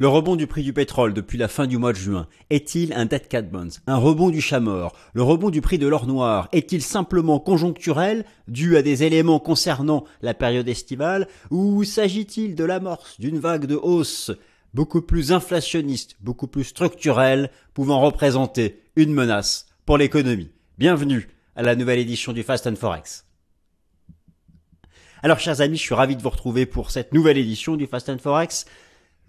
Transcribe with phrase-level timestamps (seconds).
[0.00, 3.04] Le rebond du prix du pétrole depuis la fin du mois de juin est-il un
[3.04, 6.82] dead cat bounce, un rebond du chat Le rebond du prix de l'or noir est-il
[6.82, 13.40] simplement conjoncturel, dû à des éléments concernant la période estivale, ou s'agit-il de l'amorce d'une
[13.40, 14.30] vague de hausse
[14.72, 20.52] beaucoup plus inflationniste, beaucoup plus structurelle, pouvant représenter une menace pour l'économie?
[20.78, 21.26] Bienvenue
[21.56, 23.24] à la nouvelle édition du Fast and Forex.
[25.24, 28.08] Alors chers amis, je suis ravi de vous retrouver pour cette nouvelle édition du Fast
[28.08, 28.64] and Forex.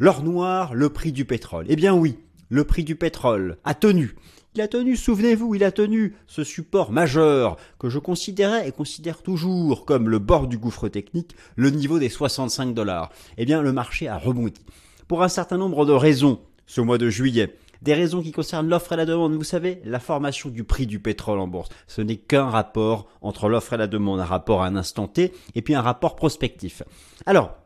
[0.02, 1.66] L'or noir, le prix du pétrole.
[1.68, 4.16] Eh bien oui, le prix du pétrole a tenu.
[4.56, 9.22] Il a tenu, souvenez-vous, il a tenu ce support majeur que je considérais et considère
[9.22, 13.12] toujours comme le bord du gouffre technique, le niveau des 65 dollars.
[13.38, 14.62] Eh bien, le marché a rebondi.
[15.10, 17.58] Pour un certain nombre de raisons, ce mois de juillet.
[17.82, 19.34] Des raisons qui concernent l'offre et la demande.
[19.34, 23.50] Vous savez, la formation du prix du pétrole en bourse, ce n'est qu'un rapport entre
[23.50, 26.84] l'offre et la demande, un rapport à un instant T, et puis un rapport prospectif.
[27.26, 27.58] Alors,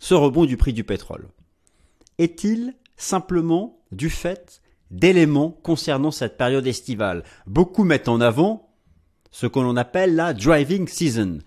[0.00, 1.28] ce rebond du prix du pétrole
[2.18, 7.24] est-il simplement du fait d'éléments concernant cette période estivale?
[7.46, 8.68] Beaucoup mettent en avant
[9.30, 11.38] ce que l'on appelle la driving season,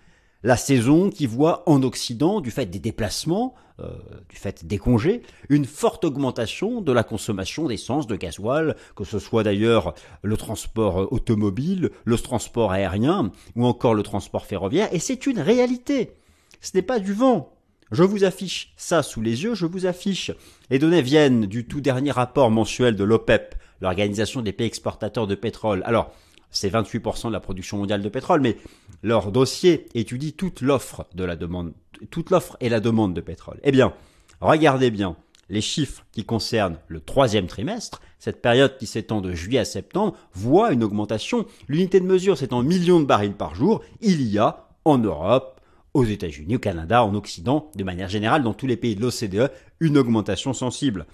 [0.44, 3.90] la saison qui voit en Occident, du fait des déplacements, euh,
[4.30, 9.20] du fait des congés, une forte augmentation de la consommation d'essence, de gasoil, que ce
[9.20, 15.26] soit d'ailleurs le transport automobile, le transport aérien ou encore le transport ferroviaire, et c'est
[15.26, 16.14] une réalité.
[16.62, 17.55] Ce n'est pas du vent,
[17.92, 20.32] je vous affiche ça sous les yeux, je vous affiche
[20.70, 25.36] les données viennent du tout dernier rapport mensuel de l'OPEP, l'Organisation des pays exportateurs de
[25.36, 25.84] pétrole.
[25.86, 26.12] Alors,
[26.50, 28.58] c'est 28% de la production mondiale de pétrole, mais
[29.04, 31.74] leur dossier étudie toute l'offre de la demande,
[32.10, 33.60] toute l'offre et la demande de pétrole.
[33.64, 33.94] Eh bien,
[34.42, 35.16] regardez bien
[35.50, 40.16] les chiffres qui concernent le troisième trimestre, cette période qui s'étend de juillet à septembre,
[40.34, 41.46] voit une augmentation.
[41.68, 43.84] L'unité de mesure, c'est en millions de barils par jour.
[44.02, 45.55] Il y a en Europe,
[45.96, 49.50] aux États-Unis, au Canada, en Occident, de manière générale, dans tous les pays de l'OCDE,
[49.80, 51.06] une augmentation sensible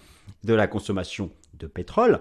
[0.43, 1.29] de la consommation
[1.59, 2.19] de pétrole.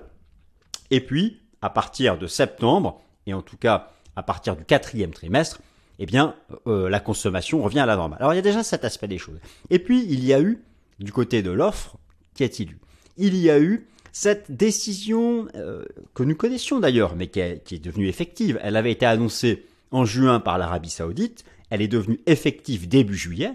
[0.90, 5.62] Et puis, à partir de septembre, et en tout cas à partir du quatrième trimestre,
[5.98, 6.34] eh bien,
[6.66, 8.18] euh, la consommation revient à la normale.
[8.20, 9.38] Alors, il y a déjà cet aspect des choses.
[9.70, 10.62] Et puis, il y a eu,
[10.98, 11.96] du côté de l'offre,
[12.34, 12.78] qu'y a-t-il eu?
[13.16, 17.84] Il y a eu cette décision euh, que nous connaissions d'ailleurs, mais qui, qui est
[17.84, 18.60] devenue effective.
[18.62, 23.52] Elle avait été annoncée en juin par l'Arabie saoudite elle est devenue effective début juillet,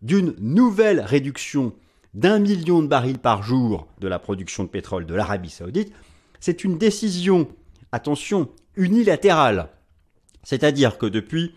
[0.00, 1.74] d'une nouvelle réduction
[2.14, 5.92] d'un million de barils par jour de la production de pétrole de l'Arabie saoudite,
[6.40, 7.48] c'est une décision,
[7.92, 9.68] attention, unilatérale.
[10.42, 11.54] C'est-à-dire que depuis,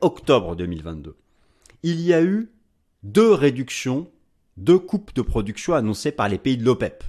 [0.00, 1.16] octobre 2022,
[1.82, 2.50] il y a eu
[3.02, 4.08] deux réductions,
[4.56, 7.02] deux coupes de production annoncées par les pays de l'OPEP.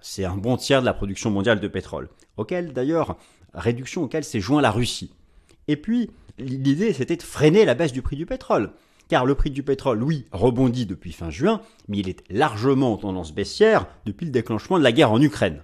[0.00, 3.16] C'est un bon tiers de la production mondiale de pétrole, auquel d'ailleurs,
[3.54, 5.14] réduction auquel s'est joint la Russie.
[5.68, 8.72] Et puis, l'idée c'était de freiner la baisse du prix du pétrole.
[9.08, 12.96] Car le prix du pétrole, oui, rebondit depuis fin juin, mais il est largement en
[12.96, 15.62] tendance baissière depuis le déclenchement de la guerre en Ukraine.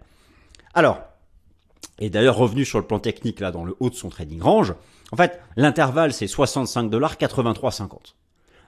[0.74, 1.00] Alors,
[1.98, 4.74] et d'ailleurs revenu sur le plan technique là dans le haut de son trading range,
[5.12, 8.14] en fait, l'intervalle c'est 65 dollars 83,50.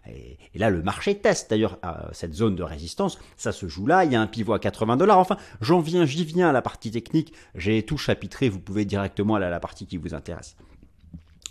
[0.09, 1.79] Et, là, le marché teste d'ailleurs
[2.13, 3.19] cette zone de résistance.
[3.37, 4.05] Ça se joue là.
[4.05, 5.19] Il y a un pivot à 80 dollars.
[5.19, 7.33] Enfin, j'en viens, j'y viens à la partie technique.
[7.55, 8.49] J'ai tout chapitré.
[8.49, 10.57] Vous pouvez directement aller à la partie qui vous intéresse.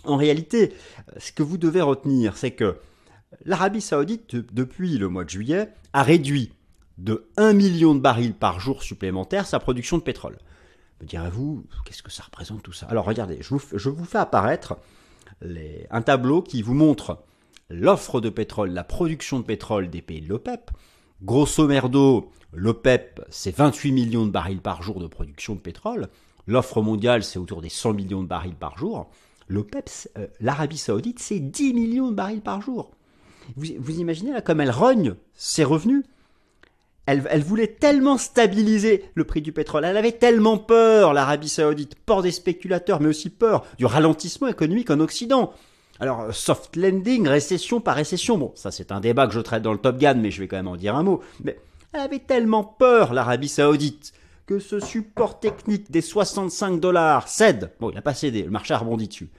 [0.04, 0.72] En réalité,
[1.18, 2.78] ce que vous devez retenir, c'est que
[3.44, 6.52] l'Arabie saoudite, depuis le mois de juillet, a réduit
[6.98, 10.38] de 1 million de barils par jour supplémentaire sa production de pétrole.
[11.00, 12.86] Me direz-vous, qu'est-ce que ça représente tout ça?
[12.86, 14.76] Alors regardez, je vous, fais apparaître
[15.90, 17.22] un tableau qui vous montre
[17.70, 20.70] l'offre de pétrole, la production de pétrole des pays de l'OPEP.
[21.22, 26.08] Grosso merdo, l'OPEP, c'est 28 millions de barils par jour de production de pétrole.
[26.46, 29.10] L'offre mondiale, c'est autour des 100 millions de barils par jour
[29.48, 32.90] l'OPEP, euh, l'Arabie Saoudite, c'est 10 millions de barils par jour.
[33.56, 36.04] Vous, imaginez là comme elle rogne ses revenus?
[37.06, 41.96] Elle, elle, voulait tellement stabiliser le prix du pétrole, elle avait tellement peur, l'Arabie Saoudite,
[41.96, 45.52] peur des spéculateurs, mais aussi peur du ralentissement économique en Occident.
[45.98, 49.72] Alors, soft landing, récession par récession, bon, ça c'est un débat que je traite dans
[49.72, 51.22] le Top Gun, mais je vais quand même en dire un mot.
[51.42, 51.58] Mais
[51.92, 54.12] elle avait tellement peur, l'Arabie Saoudite,
[54.46, 57.72] que ce support technique des 65 dollars cède.
[57.80, 59.30] Bon, il n'a pas cédé, le marché a rebondi dessus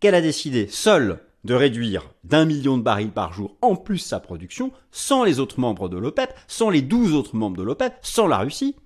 [0.00, 4.18] qu'elle a décidé seule de réduire d'un million de barils par jour en plus sa
[4.18, 8.26] production, sans les autres membres de l'OPEP, sans les 12 autres membres de l'OPEP, sans
[8.26, 8.76] la Russie,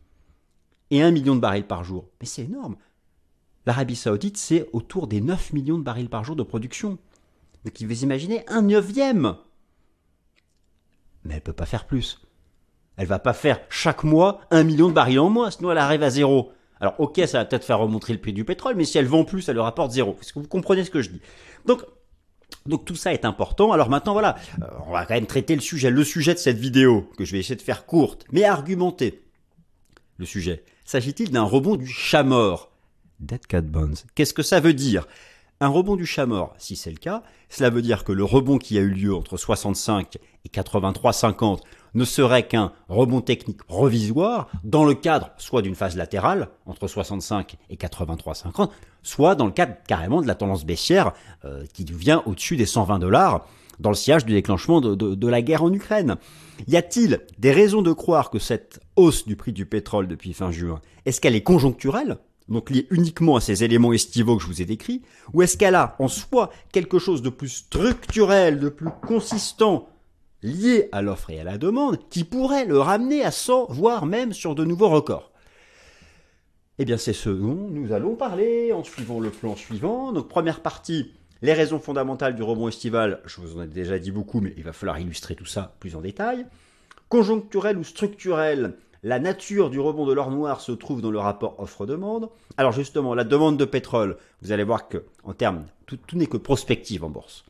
[0.90, 2.08] et un million de barils par jour.
[2.20, 2.76] Mais c'est énorme.
[3.66, 6.98] L'Arabie Saoudite, c'est autour des 9 millions de barils par jour de production.
[7.64, 9.36] Donc vous imaginez un neuvième.
[11.24, 12.23] Mais elle ne peut pas faire plus.
[12.96, 16.02] Elle va pas faire chaque mois un million de barils en moins, sinon elle arrive
[16.02, 16.52] à zéro.
[16.80, 19.24] Alors ok, ça va peut-être faire remonter le prix du pétrole, mais si elle vend
[19.24, 20.16] plus, elle le rapporte zéro.
[20.20, 21.20] Est-ce que vous comprenez ce que je dis?
[21.66, 21.82] Donc,
[22.84, 23.72] tout ça est important.
[23.72, 25.90] Alors maintenant, voilà, euh, on va quand même traiter le sujet.
[25.90, 29.22] Le sujet de cette vidéo, que je vais essayer de faire courte, mais argumentée.
[30.18, 30.64] Le sujet.
[30.84, 32.70] S'agit-il d'un rebond du chat mort
[33.20, 33.96] Dead Cat Bones.
[34.14, 35.06] Qu'est-ce que ça veut dire?
[35.60, 38.58] Un rebond du chat mort, si c'est le cas, cela veut dire que le rebond
[38.58, 41.60] qui a eu lieu entre 65 et 83-50
[41.94, 47.56] ne serait qu'un rebond technique provisoire dans le cadre soit d'une phase latérale entre 65
[47.70, 48.70] et 83,50,
[49.04, 51.12] soit dans le cadre carrément de la tendance baissière
[51.44, 53.46] euh, qui devient au-dessus des 120 dollars
[53.78, 56.16] dans le sillage du déclenchement de la guerre en Ukraine.
[56.68, 60.50] Y a-t-il des raisons de croire que cette hausse du prix du pétrole depuis fin
[60.50, 62.18] juin, est-ce qu'elle est conjoncturelle?
[62.48, 65.02] Donc liée uniquement à ces éléments estivaux que je vous ai décrits,
[65.32, 69.88] ou est-ce qu'elle a en soi quelque chose de plus structurel, de plus consistant
[70.42, 74.32] lié à l'offre et à la demande qui pourrait le ramener à 100, voire même
[74.32, 75.32] sur de nouveaux records?
[76.78, 80.12] Eh bien, c'est ce dont nous allons parler en suivant le plan suivant.
[80.12, 83.20] Donc, première partie, les raisons fondamentales du rebond estival.
[83.26, 85.94] Je vous en ai déjà dit beaucoup, mais il va falloir illustrer tout ça plus
[85.94, 86.46] en détail.
[87.08, 91.60] Conjoncturel ou structurel, la nature du rebond de l'or noir se trouve dans le rapport
[91.60, 92.30] offre-demande.
[92.56, 96.38] Alors justement, la demande de pétrole, vous allez voir que en termes, tout n'est que
[96.38, 97.44] prospective en bourse.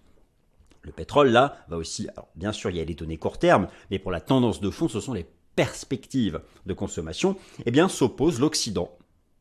[0.82, 3.68] Le pétrole, là, va aussi, alors bien sûr, il y a les données court terme,
[3.90, 8.40] mais pour la tendance de fond, ce sont les perspectives de consommation, eh bien, s'oppose
[8.40, 8.90] l'Occident,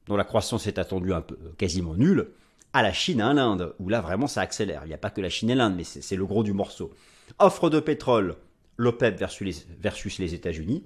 [0.05, 2.29] dont la croissance est attendue un peu, euh, quasiment nulle,
[2.73, 4.83] à la Chine et à l'Inde, où là, vraiment, ça accélère.
[4.85, 6.91] Il n'y a pas que la Chine et l'Inde, mais c'est le gros du morceau.
[7.39, 8.37] Offre de pétrole,
[8.77, 10.83] l'OPEP versus versus les États-Unis.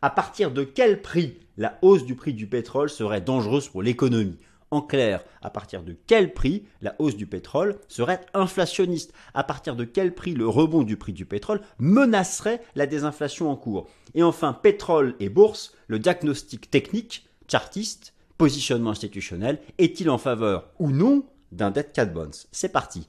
[0.00, 4.38] À partir de quel prix la hausse du prix du pétrole serait dangereuse pour l'économie?
[4.70, 9.12] En clair, à partir de quel prix la hausse du pétrole serait inflationniste?
[9.34, 13.56] À partir de quel prix le rebond du prix du pétrole menacerait la désinflation en
[13.56, 13.88] cours?
[14.14, 20.92] Et enfin, pétrole et bourse, le diagnostic technique, chartiste, positionnement institutionnel, est-il en faveur ou
[20.92, 22.46] non d'un debt cat bonds?
[22.52, 23.08] C'est parti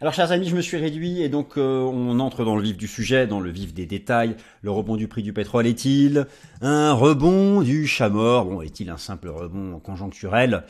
[0.00, 2.76] Alors, chers amis, je me suis réduit et donc euh, on entre dans le vif
[2.76, 4.36] du sujet, dans le vif des détails.
[4.62, 6.28] Le rebond du prix du pétrole est-il
[6.60, 8.44] un rebond du chat mort?
[8.44, 10.62] Bon, est-il un simple rebond conjoncturel?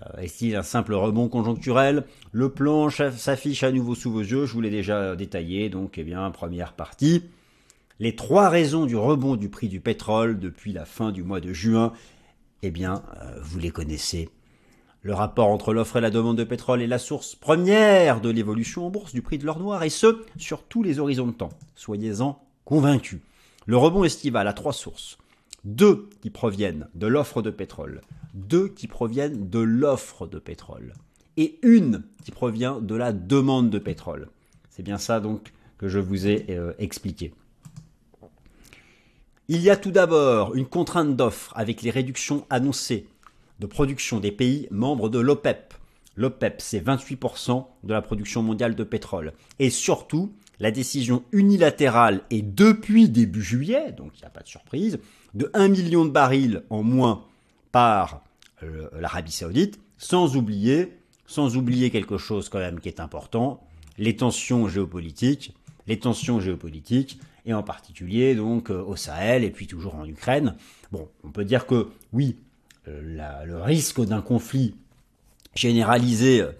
[0.00, 2.04] Euh, Est-il un simple rebond conjoncturel?
[2.30, 4.46] Le plan s'affiche à nouveau sous vos yeux.
[4.46, 5.70] Je vous l'ai déjà détaillé.
[5.70, 7.24] Donc, eh bien, première partie.
[7.98, 11.52] Les trois raisons du rebond du prix du pétrole depuis la fin du mois de
[11.52, 11.92] juin,
[12.62, 14.28] eh bien, euh, vous les connaissez.
[15.02, 18.86] Le rapport entre l'offre et la demande de pétrole est la source première de l'évolution
[18.86, 21.52] en bourse du prix de l'or noir, et ce, sur tous les horizons de temps.
[21.76, 23.20] Soyez-en convaincus.
[23.66, 25.18] Le rebond estival a trois sources.
[25.64, 28.00] Deux qui proviennent de l'offre de pétrole,
[28.34, 30.94] deux qui proviennent de l'offre de pétrole,
[31.36, 34.28] et une qui provient de la demande de pétrole.
[34.70, 37.32] C'est bien ça donc que je vous ai euh, expliqué.
[39.46, 43.06] Il y a tout d'abord une contrainte d'offre avec les réductions annoncées
[43.58, 45.74] de production des pays membres de l'OPEP.
[46.16, 49.32] L'OPEP, c'est 28% de la production mondiale de pétrole.
[49.58, 54.48] Et surtout, la décision unilatérale est depuis début juillet, donc il n'y a pas de
[54.48, 54.98] surprise,
[55.34, 57.24] de 1 million de barils en moins
[57.70, 58.24] par
[58.62, 63.60] euh, l'Arabie Saoudite, sans oublier, sans oublier quelque chose quand même qui est important,
[63.98, 65.54] les tensions géopolitiques,
[65.86, 70.54] les tensions géopolitiques, et en particulier donc euh, au Sahel et puis toujours en Ukraine.
[70.92, 72.36] Bon, on peut dire que oui,
[72.88, 74.74] le risque d'un conflit
[75.54, 76.50] généralisé euh,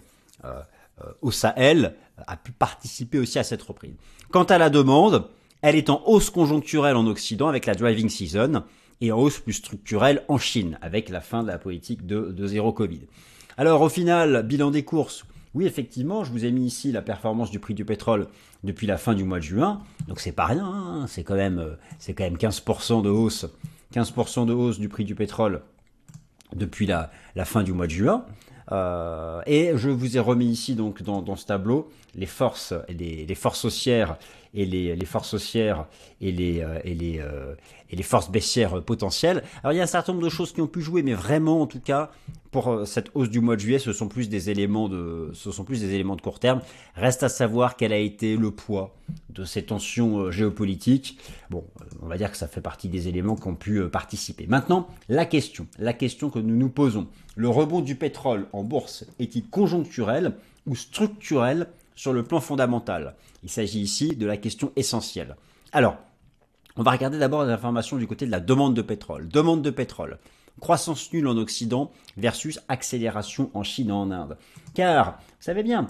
[0.45, 1.95] euh, au Sahel
[2.27, 3.95] a pu participer aussi à cette reprise.
[4.31, 5.29] Quant à la demande,
[5.63, 8.65] elle est en hausse conjoncturelle en Occident avec la driving season
[9.01, 12.73] et en hausse plus structurelle en Chine avec la fin de la politique de, zéro
[12.73, 13.03] Covid.
[13.57, 15.25] Alors au final, bilan des courses.
[15.55, 18.29] Oui, effectivement, je vous ai mis ici la performance du prix du pétrole
[18.65, 19.81] depuis la fin du mois de juin.
[20.07, 21.07] Donc c'est pas rien, hein.
[21.09, 23.47] c'est quand même euh, c'est quand même 15% de hausse,
[23.95, 25.63] 15% de hausse du prix du pétrole
[26.55, 27.11] depuis la,
[27.45, 28.25] fin du mois de juin.
[28.71, 33.35] Euh, et je vous ai remis ici donc dans, ce tableau les forces, les, les
[33.35, 34.19] forces haussières
[34.55, 35.87] et les, forces haussières
[36.21, 37.55] et les, euh, euh,
[37.91, 39.43] et les forces baissières potentielles.
[39.63, 41.63] Alors il y a un certain nombre de choses qui ont pu jouer, mais vraiment
[41.63, 42.11] en tout cas
[42.51, 45.65] pour cette hausse du mois de juillet, ce sont plus des éléments de, ce sont
[45.65, 46.63] plus des éléments de court terme.
[46.95, 48.97] Reste à savoir quel a été le poids
[49.29, 51.19] de ces tensions géopolitiques.
[51.51, 51.65] Bon,
[52.01, 54.47] on va dire que ça fait partie des éléments qui ont pu participer.
[54.47, 57.07] Maintenant, la question, la question que nous nous posons.
[57.37, 60.35] Le rebond du pétrole en bourse est-il conjoncturel
[60.67, 61.67] ou structurel
[61.99, 65.37] sur le plan fondamental Il s'agit ici de la question essentielle.
[65.73, 65.97] Alors,
[66.77, 69.29] on va regarder d'abord les informations du côté de la demande de pétrole.
[69.29, 70.19] Demande de pétrole.
[70.61, 74.37] Croissance nulle en Occident versus accélération en Chine et en Inde.
[74.75, 75.89] Car, vous savez bien,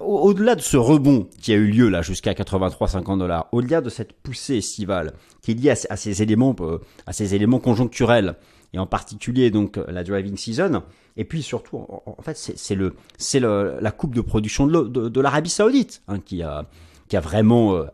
[0.00, 4.14] au-delà de ce rebond qui a eu lieu là jusqu'à 83-50 dollars, au-delà de cette
[4.14, 5.12] poussée estivale
[5.42, 8.34] qui est liée à, ces euh, à ces éléments conjoncturels
[8.76, 10.82] et en particulier donc la driving season,
[11.16, 15.50] et puis surtout, en, fait, c'est le, c'est la coupe de production de, de, l'Arabie
[15.50, 16.66] Saoudite hein, qui a,
[17.08, 17.84] qui a vraiment, euh,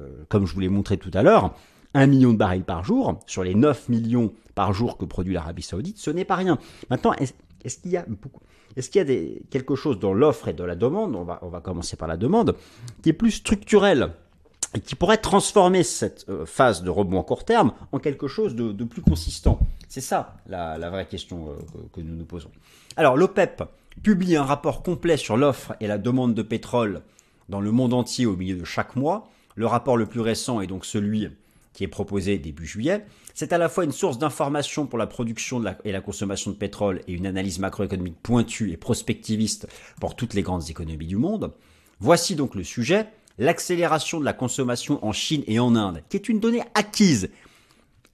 [0.00, 1.54] euh, comme je vous l'ai montré tout à l'heure,
[1.94, 3.20] un million de barils par jour.
[3.26, 6.58] Sur les 9 millions par jour que produit l'Arabie Saoudite, ce n'est pas rien.
[6.90, 8.04] Maintenant, est-ce qu'il y a
[8.74, 11.48] est-ce qu'il y a quelque chose dans l'offre et dans la demande, on va, on
[11.48, 12.56] va commencer par la demande,
[13.02, 14.12] qui est plus structurel
[14.74, 18.54] et qui pourrait transformer cette euh, phase de rebond à court terme en quelque chose
[18.54, 21.54] de, plus consistant C'est ça la, vraie question euh,
[21.92, 22.50] que, nous nous posons.
[22.96, 23.62] Alors l'OPEP
[24.02, 27.02] publie un rapport complet sur l'offre et la demande de pétrole
[27.48, 29.28] dans le monde entier au milieu de chaque mois.
[29.54, 31.28] Le rapport le plus récent est donc celui
[31.74, 33.04] qui est proposé début juillet.
[33.34, 37.00] C'est à la fois une source d'information pour la production et la consommation de pétrole
[37.08, 39.68] et une analyse macroéconomique pointue et prospectiviste
[40.00, 41.52] pour toutes les grandes économies du monde.
[42.00, 43.06] Voici donc le sujet,
[43.42, 47.30] l'accélération de la consommation en Chine et en Inde, qui est une donnée acquise.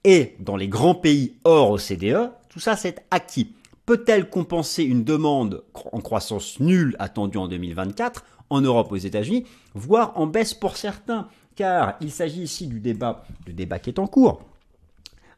[0.03, 3.53] Et dans les grands pays hors OCDE, tout ça c'est acquis.
[3.85, 10.13] Peut-elle compenser une demande en croissance nulle attendue en 2024 en Europe aux États-Unis, voire
[10.15, 11.27] en baisse pour certains?
[11.55, 14.48] Car il s'agit ici du débat, du débat qui est en cours.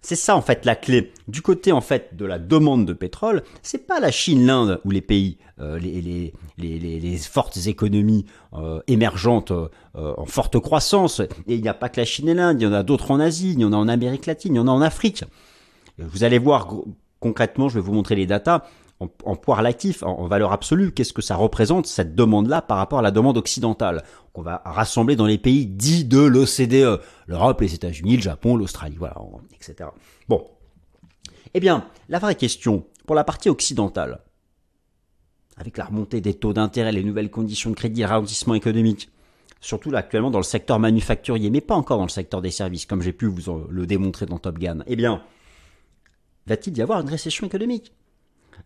[0.03, 1.13] C'est ça en fait la clé.
[1.27, 4.89] Du côté en fait de la demande de pétrole, c'est pas la Chine, l'Inde ou
[4.89, 11.19] les pays, euh, les, les, fortes économies euh, émergentes euh, en forte croissance.
[11.19, 13.11] Et il n'y a pas que la Chine et l'Inde, il y en a d'autres
[13.11, 15.23] en Asie, il y en a en Amérique latine, il y en a en Afrique.
[15.99, 16.67] Vous allez voir
[17.19, 18.63] concrètement, je vais vous montrer les datas
[18.99, 22.99] en, en poids relatif, en, valeur absolue, qu'est-ce que ça représente cette demande-là par rapport
[22.99, 27.73] à la demande occidentale qu'on va rassembler dans les pays dits de l'OCDE, l'Europe, les
[27.73, 29.15] États-Unis, le Japon, l'Australie, voilà,
[29.53, 29.89] etc.
[30.29, 30.47] Bon.
[31.53, 34.21] Eh bien, la vraie question, pour la partie occidentale,
[35.57, 39.09] avec la remontée des taux d'intérêt, les nouvelles conditions de crédit, ralentissement économique,
[39.59, 43.01] surtout actuellement dans le secteur manufacturier, mais pas encore dans le secteur des services, comme
[43.01, 45.21] j'ai pu vous le démontrer dans Top Gun, eh bien,
[46.47, 47.93] va-t-il y avoir une récession économique?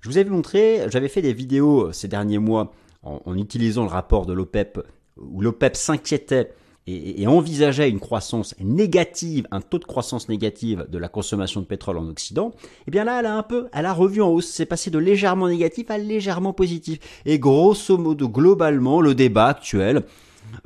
[0.02, 3.90] Je vous avais montré, j'avais fait des vidéos euh, ces derniers mois en, utilisant le
[3.90, 4.80] rapport de l'OPEP,
[5.18, 6.54] où l'OPEP s'inquiétait
[6.88, 11.98] et, envisageait une croissance négative, un taux de croissance négative de la consommation de pétrole
[11.98, 12.54] en Occident,
[12.88, 15.00] eh bien là, elle a un peu, elle a revu en hausse, c'est passé de
[15.00, 17.00] légèrement négatif à légèrement positif.
[17.26, 20.04] Et grosso modo, globalement, le débat actuel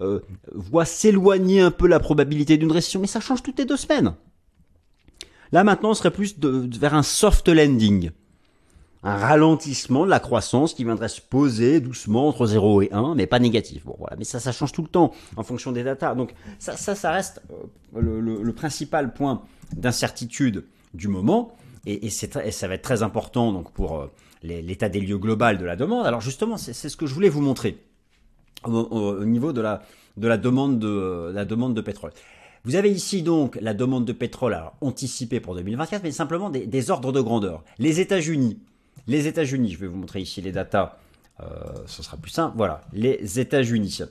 [0.02, 0.20] euh,
[0.54, 4.14] voit s'éloigner un peu la probabilité d'une récession, mais ça change toutes les deux semaines.
[5.52, 8.12] Là maintenant, on serait plus vers un soft landing
[9.04, 13.28] un ralentissement de la croissance qui viendrait se poser doucement entre 0 et 1, mais
[13.28, 13.86] pas négatif.
[13.86, 14.18] Bon, voilà.
[14.18, 16.16] Mais ça, ça change tout le temps en fonction des datas.
[16.16, 17.42] Donc, ça, ça, ça reste
[17.96, 19.42] euh, le, principal point
[19.74, 21.56] d'incertitude du moment.
[21.86, 24.12] Et, ça va être très important donc pour euh,
[24.44, 26.06] l'état des lieux global de la demande.
[26.06, 27.82] Alors, justement, c'est ce que je voulais vous montrer
[28.66, 29.82] au, niveau de la,
[30.18, 32.12] de la demande de, la demande de pétrole.
[32.66, 37.14] Vous avez ici donc la demande de pétrole anticipée pour 2024, mais simplement des ordres
[37.14, 37.64] de grandeur.
[37.78, 38.60] Les États-Unis,
[39.10, 40.98] les États-Unis, je vais vous montrer ici les datas,
[41.42, 41.46] euh,
[41.88, 42.56] ce sera plus simple.
[42.56, 44.02] Voilà, les États-Unis.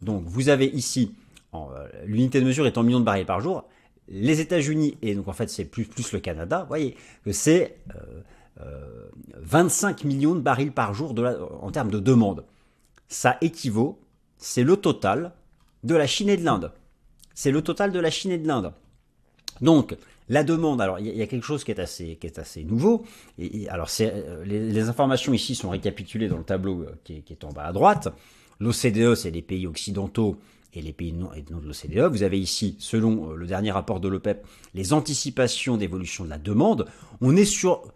[0.00, 1.14] Donc vous avez ici,
[1.54, 3.64] euh, l'unité de mesure est en millions de barils par jour.
[4.08, 7.78] Les États-Unis, et donc en fait c'est plus, plus le Canada, vous voyez que c'est
[9.36, 11.14] 25 euh, millions de barils par jour
[11.60, 12.44] en termes de demande.
[13.06, 14.00] Ça équivaut,
[14.38, 15.32] c'est le total
[15.84, 16.72] de la Chine et de l'Inde.
[17.34, 18.72] C'est le total de la Chine et de l'Inde.
[19.60, 19.94] Donc,
[20.28, 23.04] la demande, alors il y, a quelque chose qui est assez, qui est assez nouveau.
[23.38, 27.52] Et, alors euh, les, informations ici sont récapitulées dans le tableau euh, qui est, en
[27.52, 28.08] bas à droite.
[28.60, 30.36] L'OCDE, c'est les pays occidentaux
[30.74, 32.10] et les pays non, non de l'OCDE.
[32.10, 36.38] Vous avez ici, selon euh, le dernier rapport de l'OPEP, les anticipations d'évolution de la
[36.38, 36.86] demande.
[37.20, 37.90] On est sur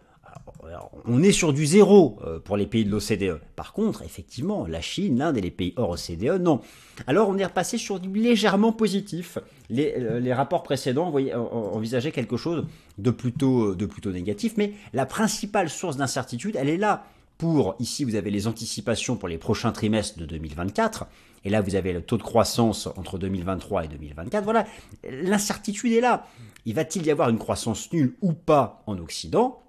[1.05, 3.39] on est sur du zéro euh, pour les pays de l'OCDE.
[3.55, 6.61] Par contre, effectivement, la Chine, l'Inde et les pays hors OCDE, non.
[7.07, 9.37] Alors on est repassé sur du légèrement positif.
[9.69, 12.65] Les, euh, rapports précédents envisageaient quelque chose
[12.97, 17.05] de plutôt, euh, de plutôt négatif, mais la principale source d'incertitude, elle est là.
[17.37, 21.07] Pour, ici, vous avez les anticipations pour les prochains trimestres de 2024.
[21.45, 24.43] Et là, vous avez le taux de croissance entre 2023 et 2024.
[24.43, 24.65] Voilà,
[25.09, 26.27] l'incertitude est là.
[26.65, 29.62] Il va-t-il y avoir une croissance nulle ou pas en Occident?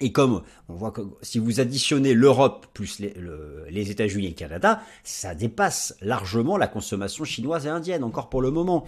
[0.00, 4.80] Et comme on voit que si vous additionnez l'Europe plus les, États-Unis et le Canada,
[5.04, 8.86] ça dépasse largement la consommation chinoise et indienne, encore pour le moment.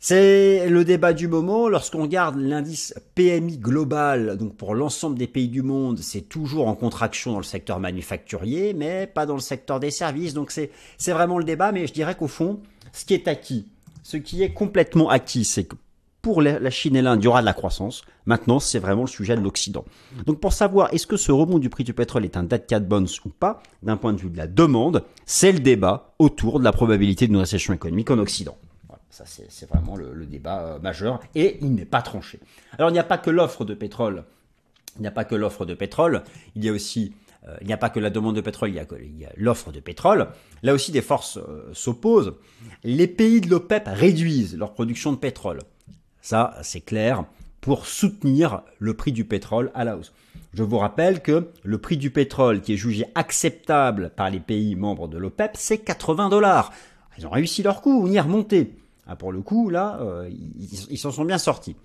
[0.00, 1.68] C'est le débat du moment.
[1.68, 6.76] Lorsqu'on regarde l'indice PMI global, donc pour l'ensemble des pays du monde, c'est toujours en
[6.76, 10.34] contraction dans le secteur manufacturier, mais pas dans le secteur des services.
[10.34, 10.70] Donc c'est
[11.12, 12.60] vraiment le débat, mais je dirais qu'au fond,
[12.92, 13.66] ce qui est acquis,
[14.04, 15.74] ce qui est complètement acquis, c'est que
[16.28, 18.02] pour la Chine et l'Inde, il y aura de la croissance.
[18.26, 19.86] Maintenant, c'est vraiment le sujet de l'Occident.
[20.26, 22.80] Donc pour savoir est-ce que ce rebond du prix du pétrole est un dead cat
[22.80, 26.64] bonds ou pas, d'un point de vue de la demande, c'est le débat autour de
[26.64, 28.58] la probabilité d'une récession économique en Occident.
[29.08, 32.40] Ça c'est vraiment le, débat euh, majeur et il n'est pas tranché.
[32.76, 34.24] Alors il n'y a pas que l'offre de pétrole,
[34.96, 36.24] il n'y a pas que l'offre de pétrole,
[36.56, 37.14] il y a aussi
[37.46, 38.80] euh, il n'y a pas que la demande de pétrole, il y
[39.24, 40.28] a, l'offre de pétrole.
[40.62, 42.34] Là aussi, des forces euh, s'opposent.
[42.84, 45.60] Les pays de l'OPEP réduisent leur production de pétrole.
[46.20, 47.24] Ça, c'est clair,
[47.60, 50.12] pour soutenir le prix du pétrole à la hausse.
[50.54, 54.74] Je vous rappelle que le prix du pétrole qui est jugé acceptable par les pays
[54.74, 56.72] membres de l'OPEP, c'est 80 dollars.
[57.18, 58.74] Ils ont réussi leur coup, on y est remonté.
[59.06, 60.30] Ah, pour le coup, là, euh,
[60.90, 61.76] ils s'en sont bien sortis.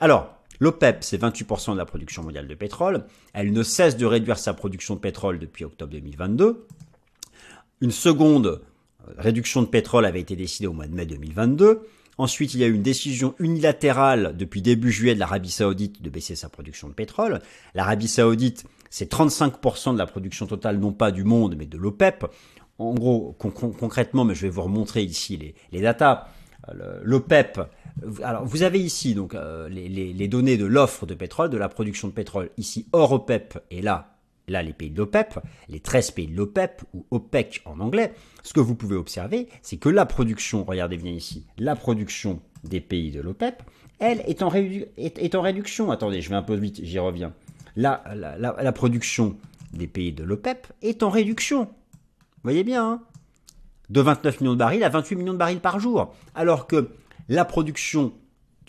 [0.00, 3.06] Alors, L'OPEP, c'est 28% de la production mondiale de pétrole.
[3.32, 6.66] Elle ne cesse de réduire sa production de pétrole depuis octobre 2022.
[7.80, 8.46] Une seconde
[9.08, 11.88] euh, réduction de pétrole avait été décidée au mois de mai 2022.
[12.20, 16.10] Ensuite, il y a eu une décision unilatérale depuis début juillet de l'Arabie Saoudite de
[16.10, 17.40] baisser sa production de pétrole.
[17.74, 22.26] L'Arabie Saoudite, c'est 35% de la production totale, non pas du monde, mais de l'OPEP.
[22.76, 26.26] En gros, concrètement, mais je vais vous remontrer ici les, les datas.
[26.68, 27.58] Euh, L'OPEP
[28.22, 32.08] alors, vous avez ici donc euh, les, données de l'offre de pétrole, de la production
[32.08, 34.19] de pétrole, ici hors OPEP, et là,
[34.50, 35.38] là les pays de l'OPEP,
[35.68, 38.12] les 13 pays de l'OPEP, ou OPEC en anglais.
[38.42, 42.80] Ce que vous pouvez observer, c'est que la production, regardez bien ici, la production des
[42.80, 43.62] pays de l'OPEP,
[43.98, 45.90] elle est en, réduction.
[45.90, 47.32] Attendez, je vais un peu vite, j'y reviens.
[47.76, 49.36] La, la, production
[49.72, 51.64] des pays de l'OPEP est en réduction.
[51.64, 53.02] Vous voyez bien, hein?
[53.90, 56.14] De 29 millions de barils à 28 millions de barils par jour.
[56.34, 56.90] Alors que
[57.28, 58.12] la production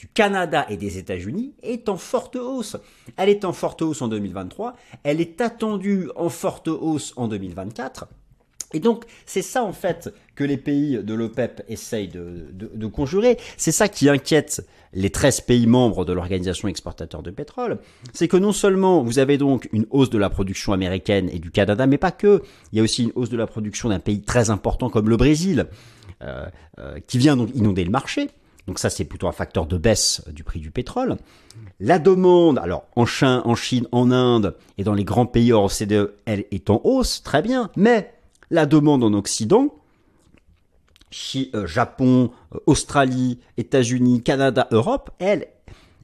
[0.02, 2.76] du Canada et des États-Unis est en forte hausse.
[3.18, 8.08] Elle est en forte hausse en 2023, elle est attendue en forte hausse en 2024.
[8.74, 13.38] Et donc, c'est ça en fait que les pays de l'OPEP essayent de, conjurer.
[13.58, 17.78] C'est ça qui inquiète les 13 pays membres de l'Organisation exportateur de pétrole.
[18.12, 21.52] C'est que non seulement vous avez donc une hausse de la production américaine et du
[21.52, 22.42] Canada, mais pas que.
[22.72, 25.18] Il y a aussi une hausse de la production d'un pays très important comme le
[25.18, 25.68] Brésil,
[26.24, 26.48] euh,
[26.80, 28.30] euh, qui vient donc inonder le marché.
[28.68, 31.18] Donc ça, c'est plutôt un facteur de baisse du prix du pétrole.
[31.80, 35.66] La demande, alors en Chine, en Chine, en Inde et dans les grands pays hors
[35.66, 37.70] OCDE, elle est en hausse, très bien.
[37.76, 38.14] Mais
[38.50, 39.74] la demande en Occident,
[41.54, 45.48] euh, Japon, euh, Australie, États-Unis, Canada, Europe, elle,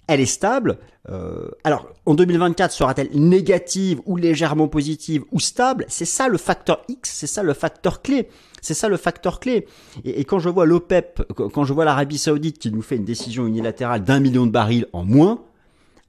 [0.07, 0.77] elle est stable.
[1.09, 5.85] Euh, alors, en 2024, sera-t-elle négative ou légèrement positive ou stable?
[5.87, 8.29] C'est ça le facteur X, c'est ça le facteur clé.
[8.61, 9.67] C'est ça le facteur clé.
[10.03, 13.45] Et, quand je vois l'OPEP, quand je vois l'Arabie Saoudite qui nous fait une décision
[13.45, 15.43] unilatérale d'un million de barils en moins,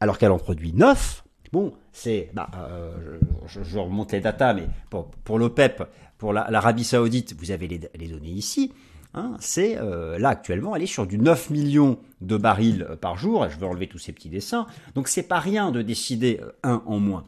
[0.01, 4.67] alors qu'elle en produit 9, bon, c'est, bah, euh, je, remonte les datas, mais
[5.25, 5.83] pour, l'OPEP,
[6.17, 8.73] pour l'Arabie Saoudite, vous avez les, données ici.
[9.15, 13.17] Hein, c'est euh, là actuellement, elle est sur du 9 millions de barils euh, par
[13.17, 13.49] jour.
[13.49, 14.67] Je vais enlever tous ces petits dessins.
[14.95, 17.25] Donc c'est pas rien de décider un en moins.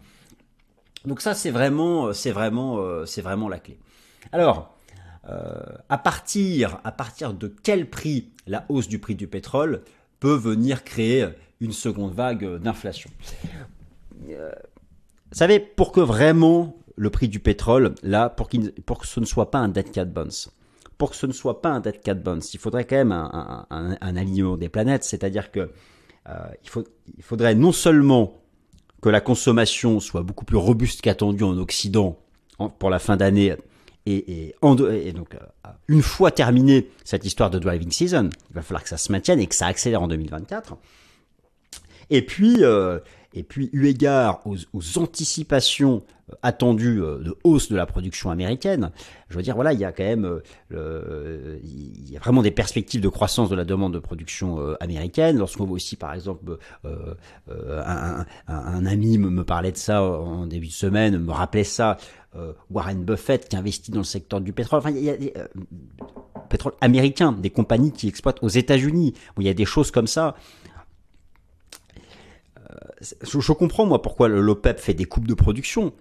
[1.04, 3.78] Donc ça c'est vraiment, c'est vraiment, c'est vraiment la clé.
[4.32, 4.76] Alors,
[5.28, 9.82] euh, à, partir, à partir de quel prix la hausse du prix du pétrole
[10.18, 11.28] peut venir créer
[11.60, 13.10] une seconde vague d'inflation?
[14.28, 14.52] Euh,
[15.32, 18.48] vous savez, pour que vraiment le prix du pétrole, là, pour,
[18.84, 20.50] pour que ce ne soit pas un dead cat bonds,
[21.00, 24.16] pour que ce ne soit pas un dead cat bonds, il faudrait quand même un,
[24.16, 25.70] alignement des planètes, c'est-à-dire que
[26.28, 26.34] euh,
[27.16, 28.38] il, faudrait non seulement
[29.00, 32.18] que la consommation soit beaucoup plus robuste qu'attendu en Occident
[32.78, 33.56] pour la fin d'année
[34.04, 35.38] et, donc, euh,
[35.88, 39.40] une fois terminée cette histoire de driving season, il va falloir que ça se maintienne
[39.40, 40.76] et que ça accélère en 2024.
[42.10, 42.98] Et puis, euh,
[43.34, 48.90] et puis eu égard aux, anticipations euh, attendues de hausse de la production américaine,
[49.28, 50.40] je veux dire, voilà, il y a quand même,
[50.70, 55.38] il y a vraiment des perspectives de croissance de la demande de production américaine.
[55.38, 56.58] Lorsqu'on voit aussi, par exemple,
[57.48, 61.96] un, ami me parlait de ça en début de semaine, me rappelait ça
[62.36, 64.78] euh, Warren Buffett qui investit dans le secteur du pétrole.
[64.78, 65.48] Enfin, il y a des, euh,
[66.48, 70.06] pétrole américain, des compagnies qui exploitent aux États-Unis, où il y a des choses comme
[70.06, 70.36] ça.
[72.70, 75.92] Euh, je, comprends moi pourquoi l'OPEP fait des coupes de production.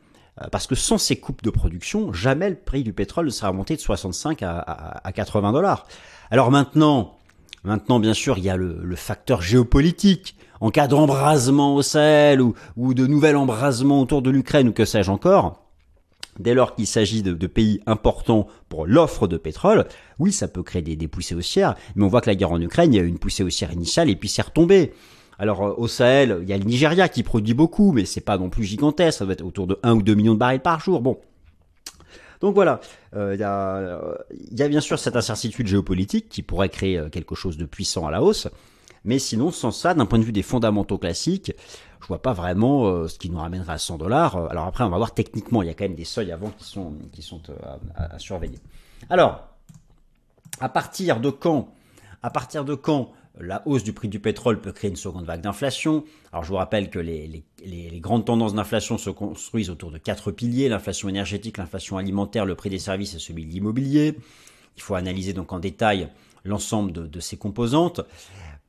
[0.53, 3.75] Parce que sans ces coupes de production, jamais le prix du pétrole ne sera monté
[3.75, 5.86] de 65 à, 80 dollars.
[6.32, 7.17] Alors maintenant,
[7.65, 10.38] maintenant bien sûr, il y a le, facteur géopolitique.
[10.62, 14.86] En cas d'embrasement au Sahel ou, ou de nouvel embrasement autour de l'Ukraine ou que
[14.86, 15.69] sais-je encore,
[16.39, 19.86] dès lors qu'il s'agit de, pays importants pour l'offre de pétrole,
[20.17, 22.93] oui, ça peut créer des, poussées haussières, mais on voit que la guerre en Ukraine,
[22.93, 24.93] il y a eu une poussée haussière initiale et puis c'est retombé.
[25.39, 28.38] Alors euh, au Sahel, il y a le Nigeria qui produit beaucoup, mais c'est pas
[28.38, 30.82] non plus gigantesque, ça doit être autour de 1 ou 2 millions de barils par
[30.82, 31.02] jour.
[31.02, 31.17] Bon.
[32.41, 32.80] Donc voilà,
[33.15, 34.02] euh, il, y a,
[34.52, 38.06] y, a, bien sûr cette incertitude géopolitique qui pourrait créer euh, quelque chose de puissant
[38.06, 38.47] à la hausse.
[39.06, 41.54] Mais sinon, sans ça, d'un point de vue des fondamentaux classiques,
[42.02, 44.36] je vois pas vraiment ce qui nous ramènerait à 100 dollars.
[44.52, 46.65] Alors après, on va voir techniquement, il y a quand même des seuils avant qui
[46.65, 47.41] sont, qui sont
[47.95, 48.60] à, à, surveiller.
[49.10, 49.47] Alors,
[50.60, 51.69] à partir de quand,
[52.21, 55.41] à partir de quand la hausse du prix du pétrole peut créer une seconde vague
[55.41, 56.04] d'inflation.
[56.32, 57.43] Alors je vous rappelle que les,
[57.99, 62.69] grandes tendances d'inflation se construisent autour de quatre piliers, l'inflation énergétique, l'inflation alimentaire, le prix
[62.69, 64.15] des services et celui de l'immobilier.
[64.78, 66.10] Il faut analyser donc en détail
[66.43, 68.02] l'ensemble de, ces composantes.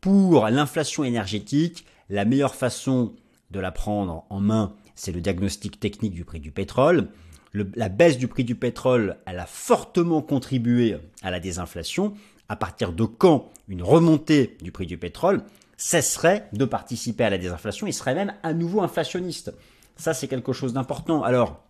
[0.01, 3.15] Pour l'inflation énergétique, la meilleure façon
[3.51, 7.09] de la prendre en main, c'est le diagnostic technique du prix du pétrole.
[7.53, 12.15] Le, la baisse du prix du pétrole, elle a fortement contribué à la désinflation.
[12.51, 15.45] À partir de quand une remontée du prix du pétrole
[15.77, 19.55] cesserait de participer à la désinflation et serait même à nouveau inflationniste
[19.95, 21.23] Ça, c'est quelque chose d'important.
[21.23, 21.63] Alors,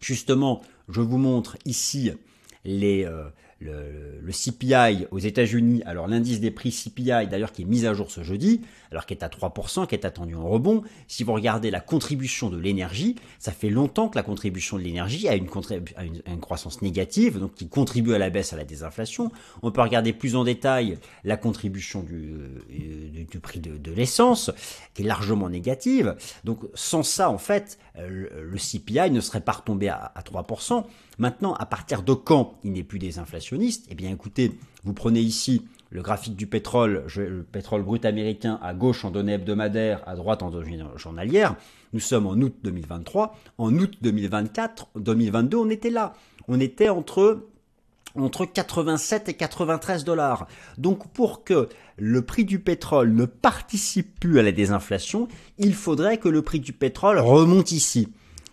[0.00, 2.10] justement, je vous montre ici
[2.64, 3.28] les, euh,
[3.60, 7.94] le, le, CPI aux États-Unis, alors l'indice des prix CPI d'ailleurs qui est mis à
[7.94, 10.82] jour ce jeudi, alors qui est à 3%, qui est attendu en rebond.
[11.08, 15.28] Si vous regardez la contribution de l'énergie, ça fait longtemps que la contribution de l'énergie
[15.28, 15.48] a une,
[16.40, 19.30] croissance négative, donc qui contribue à la baisse, à la désinflation.
[19.62, 22.34] On peut regarder plus en détail la contribution du,
[22.68, 24.50] du, du prix de, l'essence,
[24.94, 26.16] qui est largement négative.
[26.44, 30.84] Donc sans ça, en fait, le, CPI ne serait pas retombé à, à 3%.
[31.18, 33.00] Maintenant, à partir de quand il n'est plus
[33.52, 34.52] Eh bien écoutez,
[34.84, 39.34] vous prenez ici le graphique du pétrole, le pétrole brut américain à gauche en données
[39.34, 41.56] hebdomadaires, à droite en données journalières.
[41.94, 43.34] Nous sommes en août 2023.
[43.56, 46.12] En août 2024, 2022, on était là.
[46.46, 47.46] On était entre
[48.14, 50.46] entre 87 et 93 dollars.
[50.76, 56.18] Donc pour que le prix du pétrole ne participe plus à la désinflation, il faudrait
[56.18, 58.08] que le prix du pétrole remonte ici.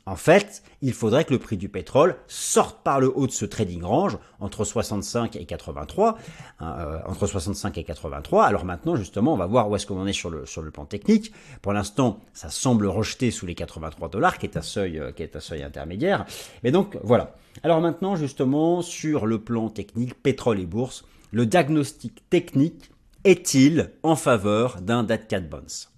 [0.07, 3.43] En fait, il faudrait que le prix du pétrole sorte par le haut de ce
[3.43, 6.19] trading range entre 65 et 83,
[6.61, 8.45] euh, entre 65 et 83.
[8.45, 10.69] Alors maintenant, justement, on va voir où est-ce qu'on en est sur le sur le
[10.69, 11.33] plan technique.
[11.63, 15.23] Pour l'instant, ça semble rejeter sous les 83 dollars, qui est un seuil euh, qui
[15.23, 16.25] est un seuil intermédiaire.
[16.63, 17.33] Mais donc voilà.
[17.63, 22.91] Alors maintenant, justement, sur le plan technique, pétrole et bourse, le diagnostic technique
[23.23, 25.89] est-il en faveur d'un dead cat bonds?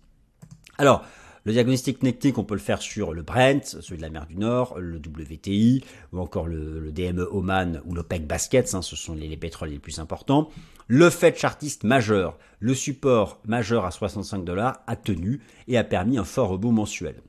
[0.78, 1.04] Alors,
[1.48, 4.36] le diagnostic technique, on peut le faire sur le Brent, celui de la mer du
[4.36, 5.82] Nord, le WTI,
[6.12, 9.80] ou encore le, DME Oman ou l'OPEC Baskets, hein, ce sont les, les, pétroles les
[9.80, 10.50] plus importants.
[10.88, 16.18] Le fait chartiste majeur, le support majeur à 65 dollars a tenu et a permis
[16.18, 17.22] un fort rebond mensuel.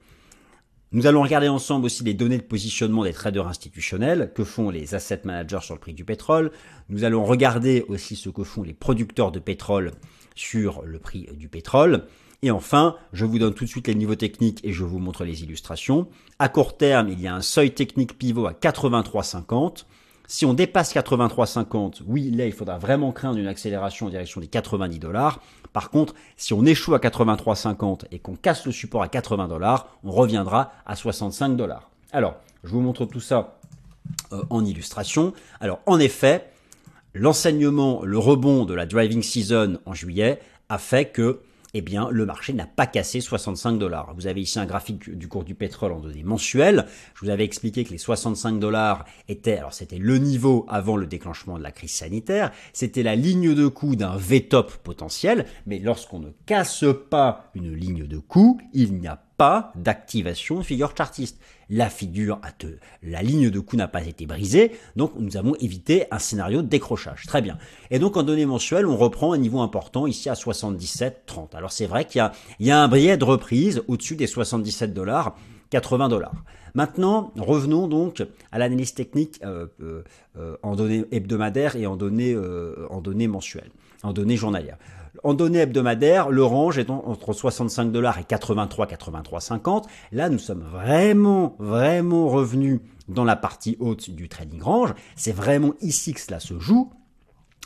[0.90, 4.96] Nous allons regarder ensemble aussi les données de positionnement des traders institutionnels, que font les
[4.96, 6.50] asset managers sur le prix du pétrole.
[6.88, 9.92] Nous allons regarder aussi ce que font les producteurs de pétrole
[10.34, 12.08] sur le prix du pétrole.
[12.42, 15.24] Et enfin, je vous donne tout de suite les niveaux techniques et je vous montre
[15.24, 16.06] les illustrations.
[16.38, 19.84] À court terme, il y a un seuil technique pivot à 83,50.
[20.28, 24.46] Si on dépasse 83,50, oui, là, il faudra vraiment craindre une accélération en direction des
[24.46, 25.40] 90 dollars.
[25.72, 29.88] Par contre, si on échoue à 83,50 et qu'on casse le support à 80 dollars,
[30.04, 31.90] on reviendra à 65 dollars.
[32.12, 33.58] Alors, je vous montre tout ça
[34.32, 35.32] euh, en illustration.
[35.60, 36.50] Alors, en effet,
[37.14, 41.40] l'enseignement, le rebond de la driving season en juillet a fait que
[41.74, 44.14] eh bien, le marché n'a pas cassé 65 dollars.
[44.14, 46.86] Vous avez ici un graphique du cours du pétrole en données mensuelles.
[47.14, 51.06] Je vous avais expliqué que les 65 dollars étaient, alors c'était le niveau avant le
[51.06, 56.20] déclenchement de la crise sanitaire, c'était la ligne de coût d'un V-top potentiel, mais lorsqu'on
[56.20, 61.38] ne casse pas une ligne de coût, il n'y a pas d'activation figure chartiste.
[61.70, 62.66] La figure, te,
[63.02, 66.66] la ligne de coup n'a pas été brisée, donc nous avons évité un scénario de
[66.66, 67.24] décrochage.
[67.26, 67.56] Très bien.
[67.90, 71.54] Et donc en données mensuelles, on reprend un niveau important ici à 77,30.
[71.54, 74.92] Alors c'est vrai qu'il y a, y a un brillet de reprise au-dessus des 77
[74.92, 75.36] dollars.
[75.70, 76.44] 80 dollars.
[76.74, 78.22] Maintenant, revenons donc
[78.52, 83.70] à l'analyse technique euh, euh, en données hebdomadaires et en données, euh, en données mensuelles,
[84.02, 84.78] en données journalières.
[85.24, 89.84] En données hebdomadaires, le range est entre 65 dollars et 83, 83,50.
[90.12, 94.94] Là, nous sommes vraiment, vraiment revenus dans la partie haute du trading range.
[95.16, 96.92] C'est vraiment ici que cela se joue.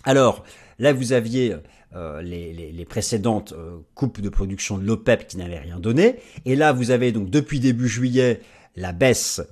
[0.04, 0.44] Alors,
[0.78, 1.56] là, vous aviez
[1.94, 6.16] euh, les, précédentes euh, coupes de production de l'OPEP qui n'avaient rien donné.
[6.44, 8.40] Et là, vous avez donc depuis début juillet
[8.74, 9.42] la baisse,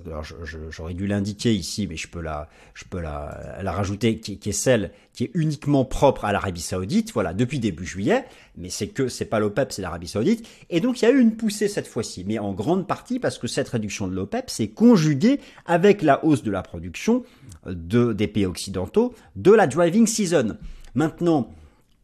[0.71, 4.49] j'aurais dû l'indiquer ici, mais je peux la, je peux la, la rajouter, qui, qui,
[4.49, 8.25] est celle qui est uniquement propre à l'Arabie Saoudite, voilà, depuis début juillet,
[8.57, 11.19] mais c'est que c'est pas l'OPEP, c'est l'Arabie Saoudite, et donc il y a eu
[11.19, 14.69] une poussée cette fois-ci, mais en grande partie parce que cette réduction de l'OPEP s'est
[14.69, 17.23] conjuguée avec la hausse de la production
[17.67, 20.57] de, des pays occidentaux de la driving season.
[20.95, 21.53] Maintenant,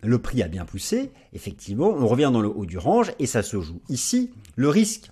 [0.03, 3.41] le prix a bien poussé, effectivement, on revient dans le haut du range et ça
[3.41, 3.81] se joue.
[3.89, 5.09] Ici, le risque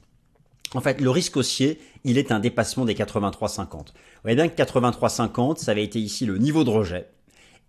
[0.74, 3.70] en fait, le risque haussier, il est un dépassement des 83,50.
[3.70, 3.84] Vous
[4.24, 7.08] voyez bien que 83,50, ça avait été ici le niveau de rejet.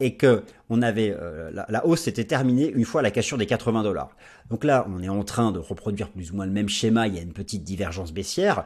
[0.00, 3.84] Et que on avait euh, la, hausse était terminée une fois la cassure des 80
[3.84, 4.10] dollars.
[4.50, 7.06] Donc là, on est en train de reproduire plus ou moins le même schéma.
[7.06, 8.64] Il y a une petite divergence baissière,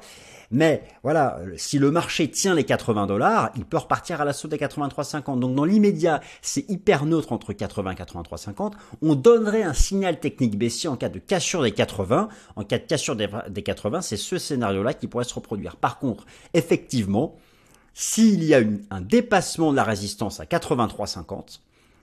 [0.51, 4.57] mais voilà, si le marché tient les 80 dollars, il peut repartir à l'assaut des
[4.57, 5.39] 83,50.
[5.39, 8.73] Donc dans l'immédiat, c'est hyper neutre entre 80 et 83,50.
[9.03, 12.29] On donnerait un signal technique baissier en cas de cassure des 80.
[12.57, 15.77] En cas de cassure des 80, c'est ce scénario-là qui pourrait se reproduire.
[15.77, 17.37] Par contre, effectivement,
[17.95, 21.61] s'il y a un dépassement de la résistance à 83,50,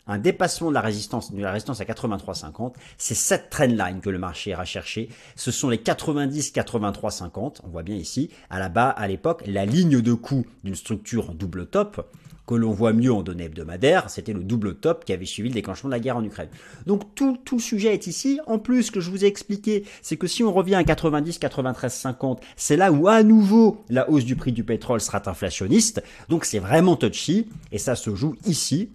[0.07, 4.17] un dépassement de la résistance, de la résistance à 83,50, c'est cette trendline que le
[4.17, 5.09] marché ira chercher.
[5.35, 7.57] Ce sont les 90, 83,50.
[7.63, 11.29] On voit bien ici, à la bas, à l'époque, la ligne de coût d'une structure
[11.29, 12.09] en double top
[12.47, 15.53] que l'on voit mieux en données hebdomadaires, c'était le double top qui avait suivi le
[15.53, 16.49] déclenchement de la guerre en Ukraine.
[16.85, 18.39] Donc tout, tout le sujet est ici.
[18.47, 21.37] En plus, ce que je vous ai expliqué, c'est que si on revient à 90,
[21.39, 26.01] 93, 50, c'est là où à nouveau la hausse du prix du pétrole sera inflationniste.
[26.29, 28.89] Donc c'est vraiment touchy et ça se joue ici.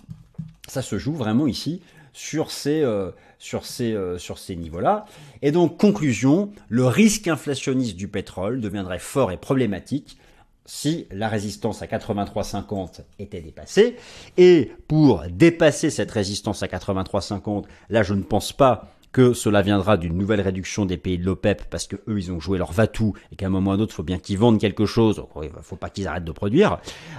[0.66, 1.82] Ça se joue vraiment ici
[2.14, 5.04] sur ces, euh, ces, euh, sur ces niveaux-là.
[5.42, 10.16] Et donc, conclusion, le risque inflationniste du pétrole deviendrait fort et problématique
[10.64, 13.96] si la résistance à 83,50 était dépassée.
[14.36, 19.98] Et pour dépasser cette résistance à 83,50, là je ne pense pas que cela viendra
[19.98, 23.12] d'une nouvelle réduction des pays de l'OPEP parce que eux ils ont joué leur vatou
[23.30, 25.22] et qu'à un moment ou à un autre il faut bien qu'ils vendent quelque chose,
[25.42, 26.78] il faut pas qu'ils arrêtent de produire.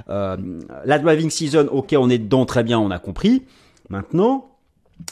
[0.09, 0.37] Euh,
[0.85, 3.43] la driving season, ok on est dedans très bien, on a compris.
[3.89, 4.49] Maintenant,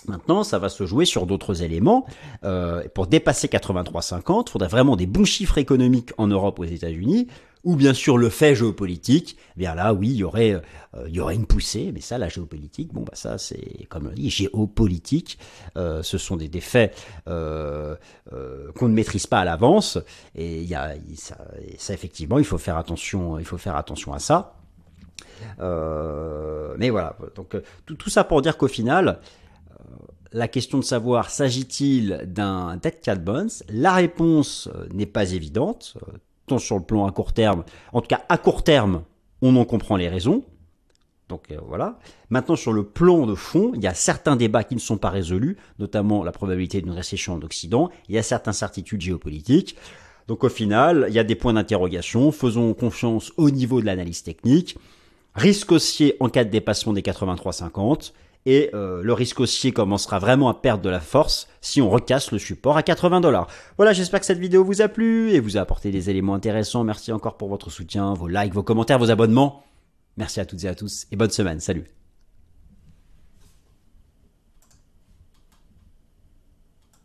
[0.07, 2.05] Maintenant, ça va se jouer sur d'autres éléments.
[2.43, 7.27] Euh, pour dépasser 83,50, il faudrait vraiment des bons chiffres économiques en Europe aux États-Unis
[7.63, 10.61] ou bien sûr le fait géopolitique, bien là oui, il y aurait
[10.95, 14.07] euh, il y aurait une poussée, mais ça la géopolitique, bon bah ça c'est comme
[14.07, 15.37] on dit géopolitique,
[15.77, 16.95] euh, ce sont des, des faits
[17.27, 17.95] euh,
[18.75, 19.97] qu'on ne maîtrise pas à l'avance.
[20.35, 21.37] Et il y a ça,
[21.77, 24.55] ça, effectivement, il faut faire attention, il faut faire attention à ça.
[25.59, 29.19] mais voilà, donc tout, tout ça pour dire qu'au final,
[30.33, 35.97] la question de savoir s'agit-il d'un dead cat bonds, la réponse n'est pas évidente
[36.59, 37.63] sur le plan à court terme.
[37.93, 39.03] En tout cas, à court terme,
[39.41, 40.43] on en comprend les raisons.
[41.29, 41.97] Donc euh, voilà.
[42.29, 45.09] Maintenant, sur le plan de fond, il y a certains débats qui ne sont pas
[45.09, 47.89] résolus, notamment la probabilité d'une récession en Occident.
[48.09, 49.77] Il y a certaines certitudes géopolitiques.
[50.27, 52.31] Donc au final, il y a des points d'interrogation.
[52.31, 54.77] Faisons confiance au niveau de l'analyse technique.
[55.33, 58.11] Risque haussier en cas de dépassement des 83,50
[58.45, 62.31] et euh, le risque haussier commencera vraiment à perdre de la force si on recasse
[62.31, 63.47] le support à 80 dollars.
[63.77, 66.83] Voilà, j'espère que cette vidéo vous a plu et vous a apporté des éléments intéressants.
[66.83, 69.63] Merci encore pour votre soutien, vos likes, vos commentaires, vos abonnements.
[70.17, 71.59] Merci à toutes et à tous et bonne semaine.
[71.59, 72.00] Salut